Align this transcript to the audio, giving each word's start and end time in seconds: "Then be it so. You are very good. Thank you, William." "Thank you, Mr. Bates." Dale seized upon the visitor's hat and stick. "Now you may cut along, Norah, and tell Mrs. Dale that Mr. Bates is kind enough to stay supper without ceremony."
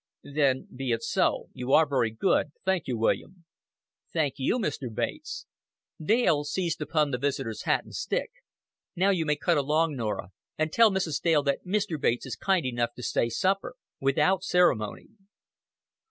"Then 0.33 0.67
be 0.75 0.91
it 0.91 1.03
so. 1.03 1.49
You 1.53 1.73
are 1.73 1.87
very 1.87 2.09
good. 2.09 2.53
Thank 2.65 2.87
you, 2.87 2.97
William." 2.97 3.45
"Thank 4.11 4.33
you, 4.39 4.57
Mr. 4.57 4.91
Bates." 4.91 5.45
Dale 6.03 6.43
seized 6.43 6.81
upon 6.81 7.11
the 7.11 7.19
visitor's 7.19 7.65
hat 7.65 7.83
and 7.83 7.93
stick. 7.93 8.31
"Now 8.95 9.11
you 9.11 9.27
may 9.27 9.35
cut 9.35 9.59
along, 9.59 9.95
Norah, 9.95 10.31
and 10.57 10.73
tell 10.73 10.89
Mrs. 10.89 11.21
Dale 11.21 11.43
that 11.43 11.67
Mr. 11.67 12.01
Bates 12.01 12.25
is 12.25 12.35
kind 12.35 12.65
enough 12.65 12.95
to 12.95 13.03
stay 13.03 13.29
supper 13.29 13.75
without 13.99 14.43
ceremony." 14.43 15.09